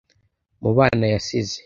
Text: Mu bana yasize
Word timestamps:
Mu 0.61 0.71
bana 0.77 1.03
yasize 1.13 1.55